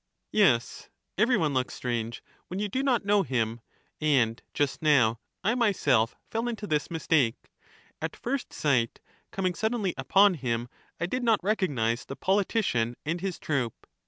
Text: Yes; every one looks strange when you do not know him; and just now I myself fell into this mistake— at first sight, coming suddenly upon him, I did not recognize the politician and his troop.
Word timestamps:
Yes; 0.31 0.89
every 1.15 1.37
one 1.37 1.53
looks 1.53 1.75
strange 1.75 2.23
when 2.47 2.59
you 2.59 2.67
do 2.67 2.81
not 2.81 3.05
know 3.05 3.21
him; 3.21 3.61
and 3.99 4.41
just 4.55 4.81
now 4.81 5.19
I 5.43 5.53
myself 5.53 6.15
fell 6.31 6.47
into 6.47 6.65
this 6.65 6.89
mistake— 6.89 7.51
at 8.01 8.15
first 8.15 8.51
sight, 8.51 8.99
coming 9.29 9.53
suddenly 9.53 9.93
upon 9.99 10.33
him, 10.33 10.69
I 10.99 11.05
did 11.05 11.21
not 11.21 11.39
recognize 11.43 12.03
the 12.05 12.15
politician 12.15 12.95
and 13.05 13.21
his 13.21 13.37
troop. 13.37 13.85